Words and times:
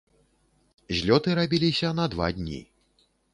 Злёты 0.99 1.29
рабіліся 1.41 1.93
на 1.99 2.09
два 2.15 2.27
дні. 2.39 2.59